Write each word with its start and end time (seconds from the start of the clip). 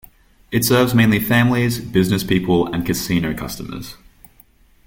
It 0.49 0.65
serves 0.65 0.95
mainly 0.95 1.19
families, 1.19 1.77
business 1.77 2.23
people 2.23 2.65
and 2.73 2.83
casino 2.83 3.35
customers. 3.35 3.97